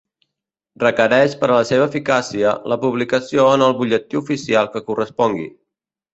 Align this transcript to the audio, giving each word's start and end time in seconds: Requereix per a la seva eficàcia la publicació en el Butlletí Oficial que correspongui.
Requereix 0.83 1.35
per 1.43 1.49
a 1.49 1.57
la 1.59 1.67
seva 1.71 1.87
eficàcia 1.91 2.55
la 2.73 2.79
publicació 2.87 3.47
en 3.59 3.67
el 3.67 3.77
Butlletí 3.83 4.21
Oficial 4.23 4.73
que 4.75 4.85
correspongui. 4.91 5.47